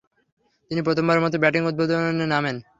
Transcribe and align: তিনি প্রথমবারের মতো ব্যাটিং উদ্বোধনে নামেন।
তিনি 0.71 0.81
প্রথমবারের 0.87 1.23
মতো 1.25 1.35
ব্যাটিং 1.43 1.61
উদ্বোধনে 1.69 2.25
নামেন। 2.33 2.55